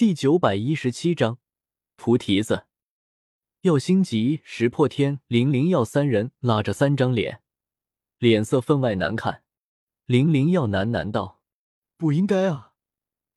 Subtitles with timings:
[0.00, 1.40] 第九百一十七章
[1.96, 2.66] 菩提子。
[3.60, 7.42] 耀星吉、石破天、零零耀三人拉着三张脸，
[8.16, 9.44] 脸色分外难看。
[10.06, 11.42] 零零耀喃喃道
[11.98, 12.72] ：“不应该啊，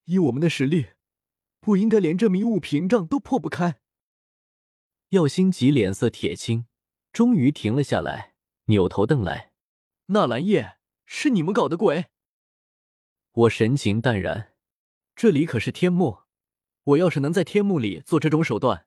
[0.06, 0.92] 以我们的实力，
[1.60, 3.82] 不应该连这迷雾屏障都破不开。”
[5.12, 6.68] 耀星吉脸色铁青，
[7.12, 8.36] 终于停了下来，
[8.68, 9.52] 扭头瞪来
[10.08, 12.06] ：“纳兰叶，是你们搞的鬼？”
[13.34, 14.54] 我神情淡然
[15.14, 16.20] ：“这里可是天幕。”
[16.84, 18.86] 我要是能在天幕里做这种手段，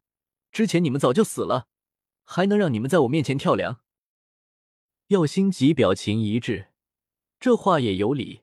[0.53, 1.69] 之前你们早就死了，
[2.25, 3.81] 还能让你们在我面前跳梁？
[5.09, 6.69] 耀星吉表情一滞，
[7.41, 8.43] 这话也有理，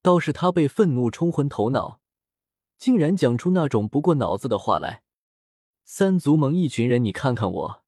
[0.00, 2.00] 倒是他被愤怒冲昏头脑，
[2.78, 5.02] 竟然讲出那种不过脑子的话来。
[5.84, 7.84] 三足盟一群人，你看看我，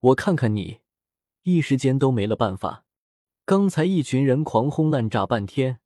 [0.00, 0.80] 我看看你，
[1.44, 2.84] 一时间都没了办法。
[3.46, 5.80] 刚才一群人狂轰滥炸半天，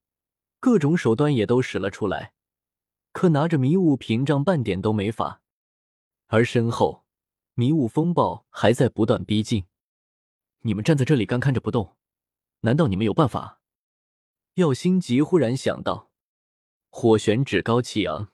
[0.60, 2.34] 各种手段也都使了出来。
[3.18, 5.42] 可拿着迷雾屏障半点都没法，
[6.28, 7.04] 而身后
[7.54, 9.66] 迷雾风暴还在不断逼近。
[10.60, 11.96] 你们站在这里干看着不动，
[12.60, 13.60] 难道你们有办法？
[14.54, 16.12] 耀星吉忽然想到，
[16.90, 18.30] 火玄趾高气扬，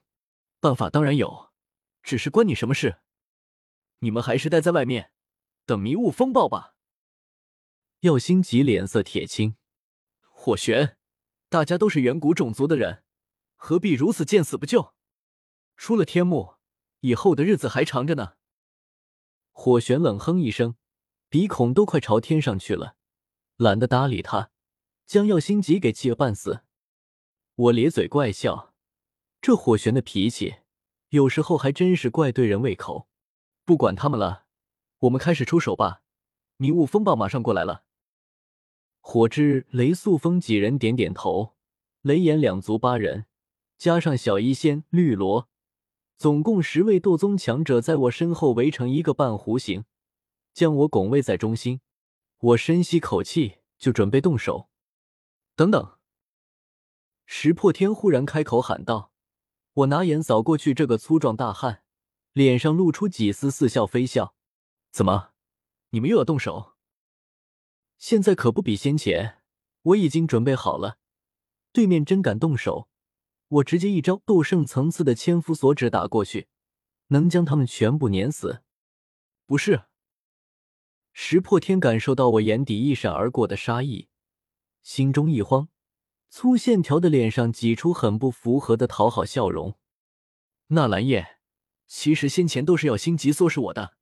[0.61, 1.51] 办法当然有，
[2.03, 2.99] 只是关你什么事？
[4.01, 5.13] 你们还是待在外面，
[5.65, 6.75] 等迷雾风暴吧。
[8.01, 9.57] 耀星吉脸色铁青，
[10.29, 10.99] 火玄，
[11.49, 13.04] 大家都是远古种族的人。
[13.67, 14.93] 何必如此见死不救？
[15.79, 16.57] 出了天幕，
[17.01, 18.35] 以后的日子还长着呢。
[19.53, 20.77] 火玄冷哼一声，
[21.31, 22.97] 鼻孔都快朝天上去了，
[23.57, 24.51] 懒得搭理他，
[25.07, 26.61] 将耀星吉给气个半死。
[27.55, 28.75] 我咧嘴怪笑，
[29.41, 30.57] 这火玄的脾气，
[31.09, 33.09] 有时候还真是怪对人胃口。
[33.65, 34.45] 不管他们了，
[34.99, 36.03] 我们开始出手吧。
[36.59, 37.85] 迷雾风暴马上过来了。
[39.01, 41.57] 火之雷速风几人点点头，
[42.03, 43.25] 雷炎两族八人。
[43.85, 45.51] 加上小医仙、绿萝，
[46.17, 49.85] 总共十位斗宗强者在我身后围成一个半弧形，
[50.55, 51.83] 将我拱卫在中心。
[52.39, 54.71] 我深吸口气，就准备动手。
[55.55, 55.99] 等等！
[57.27, 59.13] 石破天忽然开口喊道
[59.75, 61.83] ：“我拿眼扫过去，这个粗壮大汉
[62.33, 64.35] 脸上露出几丝似笑非笑。
[64.93, 65.33] 怎么，
[65.91, 66.73] 你们又要动手？
[67.99, 69.43] 现在可不比先前，
[69.83, 70.97] 我已经准备好了。
[71.71, 72.89] 对面真敢动手！”
[73.55, 76.49] 我直接一招斗圣层次的千夫所指打过去，
[77.09, 78.63] 能将他们全部碾死。
[79.47, 79.85] 不是，
[81.13, 84.09] 石破天感受到我眼底一闪而过的杀意，
[84.83, 85.69] 心中一慌，
[86.29, 89.79] 粗线条的脸上挤出很不符合的讨好笑容。
[90.69, 91.39] 纳兰叶，
[91.87, 93.95] 其实先前都是耀星吉唆使我的。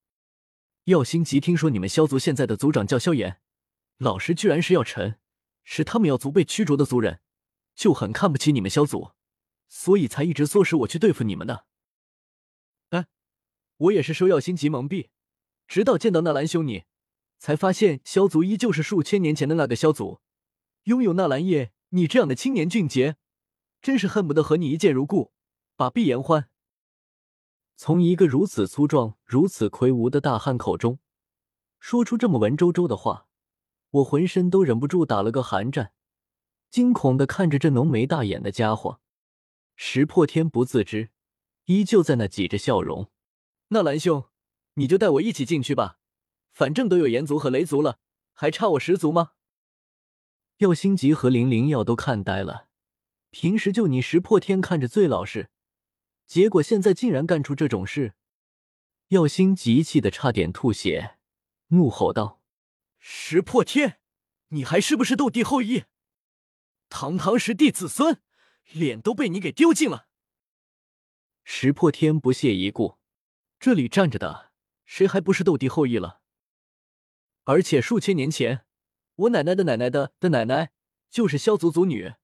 [0.85, 3.41] 耀星吉听说你们萧族现在的族长叫萧炎，
[3.99, 5.19] 老师居然是药尘，
[5.63, 7.21] 是他们耀族被驱逐的族人，
[7.75, 9.11] 就很看不起你们萧族。
[9.75, 11.65] 所以才一直唆使我去对付你们的。
[12.91, 13.07] 哎，
[13.79, 15.09] 我也是受药心急蒙蔽，
[15.67, 16.85] 直到见到纳兰兄你，
[17.39, 20.21] 才发现萧族依旧是数千年前的那个萧族。
[20.85, 23.17] 拥有纳兰叶你这样的青年俊杰，
[23.81, 25.33] 真是恨不得和你一见如故，
[25.75, 26.51] 把臂言欢。
[27.75, 30.99] 从一个如此粗壮、如此魁梧的大汉口中
[31.81, 33.27] 说出这么文绉绉的话，
[33.89, 35.95] 我浑身都忍不住打了个寒战，
[36.71, 39.01] 惊恐的看着这浓眉大眼的家伙。
[39.77, 41.11] 石破天不自知，
[41.65, 43.11] 依旧在那挤着笑容。
[43.69, 44.29] 纳兰兄，
[44.75, 45.99] 你就带我一起进去吧，
[46.53, 47.99] 反正都有炎族和雷族了，
[48.33, 49.33] 还差我十族吗？
[50.59, 52.69] 耀星吉和林灵耀都看呆了。
[53.31, 55.51] 平时就你石破天看着最老实，
[56.27, 58.15] 结果现在竟然干出这种事。
[59.09, 61.19] 耀星吉气得差点吐血，
[61.69, 62.43] 怒吼道
[63.01, 63.99] ：“石破天，
[64.49, 65.85] 你还是不是斗帝后裔？
[66.91, 68.21] 堂堂十帝子孙！”
[68.71, 70.09] 脸都被你给丢尽了！
[71.45, 72.99] 石破天不屑一顾，
[73.59, 74.53] 这里站着的
[74.85, 76.21] 谁还不是斗帝后裔了？
[77.45, 78.65] 而且数千年前，
[79.17, 80.73] 我奶奶的奶奶的的奶奶
[81.11, 82.15] 就是萧族族女，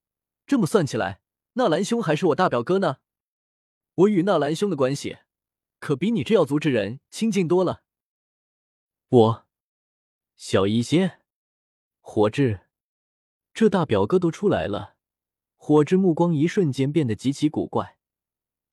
[0.46, 1.20] 这么算起来，
[1.54, 2.98] 纳兰兄还是我大表哥呢。
[3.94, 5.18] 我与纳兰兄的关系，
[5.80, 7.82] 可比你这药族之人亲近多了。
[9.08, 9.46] 我，
[10.36, 11.22] 小医仙，
[12.00, 12.68] 火智，
[13.52, 14.97] 这大表哥都出来了。
[15.68, 17.98] 火之目光一瞬间变得极其古怪，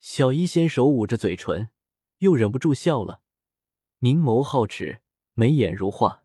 [0.00, 1.68] 小医仙手捂着嘴唇，
[2.20, 3.20] 又忍不住笑了，
[3.98, 5.02] 凝眸皓齿，
[5.34, 6.24] 眉眼如画。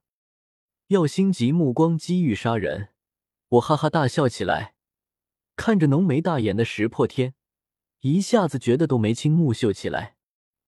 [0.87, 2.93] 耀星级目光机遇杀人，
[3.49, 4.75] 我哈哈大笑起来，
[5.57, 7.35] 看着浓眉大眼的石破天，
[7.99, 10.15] 一下子觉得都眉清目秀起来。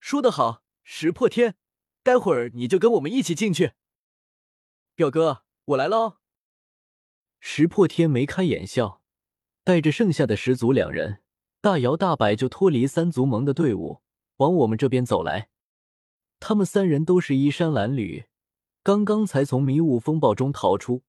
[0.02, 1.56] 说得好，石破天，
[2.04, 3.72] 待会儿你就跟我们一起进去。
[4.96, 6.20] 表哥，我来了。
[7.40, 9.02] 石破天眉开眼笑。
[9.64, 11.20] 带着剩下的十族两人
[11.62, 14.02] 大摇大摆就脱离三足盟的队伍，
[14.38, 15.50] 往我们这边走来。
[16.40, 18.26] 他们三人都是衣衫褴褛，
[18.84, 21.04] 刚刚才从迷雾风暴中逃出，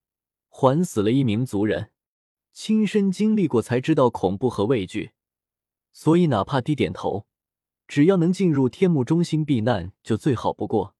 [0.48, 1.90] 还死了一名族人，
[2.52, 5.10] 亲身经历过才知道恐怖和畏惧，
[5.92, 7.26] 所以哪怕低点头，
[7.88, 10.94] 只要能进入天幕中心避难，就最好不过。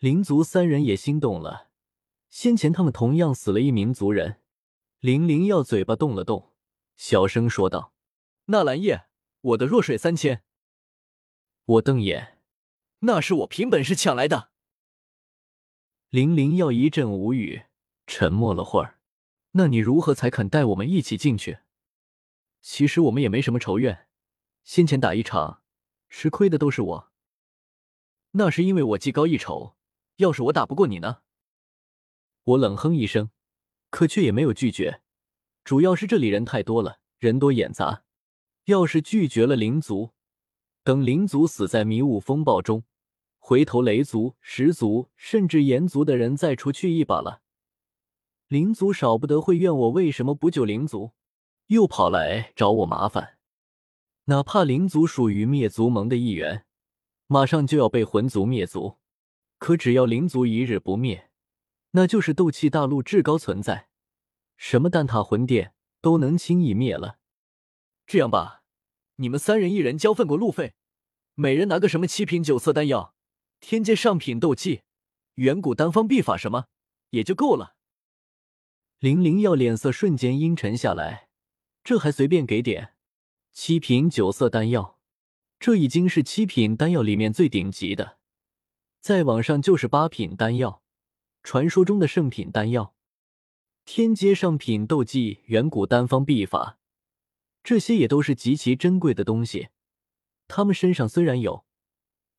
[0.00, 1.68] 灵族三人也心动了，
[2.28, 4.40] 先前他们同样死了一名族人。
[4.98, 6.53] 林灵要嘴巴动了动，
[6.96, 7.92] 小声说道
[8.46, 9.06] ：“纳兰叶，
[9.40, 10.42] 我的弱水三千。”
[11.64, 12.38] 我瞪眼。
[13.00, 14.50] 那是我凭本事抢来的。
[16.08, 17.64] 林灵要一阵无语，
[18.06, 18.98] 沉默了会儿。
[19.52, 21.58] 那你如何才肯带我们一起进去？
[22.62, 24.08] 其实我们也没什么仇怨，
[24.62, 25.62] 先前打一场，
[26.08, 27.12] 吃亏的都是我。
[28.32, 29.76] 那是因为我技高一筹，
[30.16, 31.22] 要是我打不过你呢？
[32.44, 33.30] 我冷哼一声，
[33.90, 35.02] 可却也没有拒绝。
[35.64, 38.04] 主要是这里人太多了，人多眼杂。
[38.66, 40.10] 要是拒绝了灵族，
[40.82, 42.84] 等灵族死在迷雾风暴中。
[43.38, 47.42] 回头雷族、石族甚至炎族的人再出去一把了，
[48.48, 51.12] 灵族少不得会怨我为什么不救灵族，
[51.66, 53.36] 又跑来找我麻烦。
[54.24, 56.64] 哪怕灵族属于灭族盟的一员，
[57.26, 58.96] 马上就要被魂族灭族，
[59.58, 61.30] 可只要灵族一日不灭，
[61.90, 63.88] 那就是斗气大陆至高存在，
[64.56, 67.18] 什么蛋挞魂殿都能轻易灭了。
[68.06, 68.62] 这样吧，
[69.16, 70.74] 你们三人一人交份过路费，
[71.34, 73.14] 每人拿个什么七品九色丹药。
[73.60, 74.82] 天阶上品斗技、
[75.36, 76.66] 远古丹方秘法什么
[77.10, 77.76] 也就够了。
[78.98, 81.28] 林灵耀脸色瞬间阴沉下来，
[81.82, 82.94] 这还随便给点？
[83.52, 84.98] 七品九色丹药，
[85.58, 88.18] 这已经是七品丹药里面最顶级的，
[89.00, 90.82] 再往上就是八品丹药，
[91.42, 92.93] 传说中的圣品丹药。
[93.84, 96.78] 天阶上品斗技、远古丹方秘法，
[97.62, 99.68] 这些也都是极其珍贵的东西。
[100.48, 101.64] 他们身上虽然有。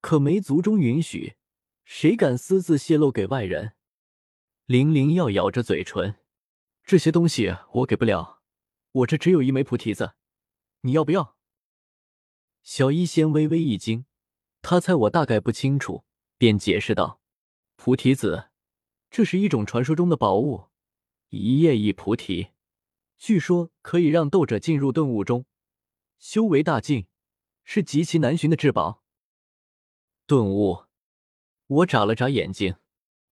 [0.01, 1.35] 可没族中允许，
[1.83, 3.73] 谁敢私自泄露给外人？
[4.67, 6.17] 林灵耀咬着嘴唇，
[6.83, 8.43] 这些东西我给不了，
[8.91, 10.13] 我这只有一枚菩提子，
[10.81, 11.35] 你要不要？
[12.61, 14.05] 小医仙微微一惊，
[14.61, 16.05] 他猜我大概不清楚，
[16.37, 17.19] 便解释道
[17.75, 18.49] ：“菩提子，
[19.09, 20.65] 这是一种传说中的宝物，
[21.35, 22.49] 一叶一菩提，
[23.17, 25.45] 据说可以让斗者进入顿悟中，
[26.17, 27.07] 修为大进，
[27.63, 29.03] 是极其难寻的至宝。”
[30.25, 30.85] 顿悟，
[31.67, 32.77] 我眨了眨眼睛，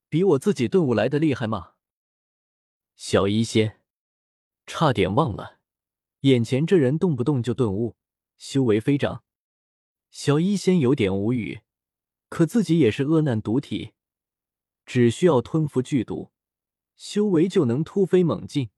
[0.10, 1.76] 比我自己顿悟来的厉害吗？
[2.96, 3.82] 小医仙，
[4.68, 5.60] 差点忘了，
[6.20, 7.96] 眼前这人动不动就顿悟，
[8.38, 9.24] 修为飞涨。
[10.12, 11.62] 小医仙有点无语，
[12.28, 13.94] 可自己也是恶难毒体，
[14.86, 16.32] 只需要吞服剧毒，
[17.06, 18.70] 修为就能突飞猛进，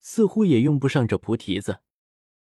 [0.00, 1.80] 似乎也用不上这菩提子。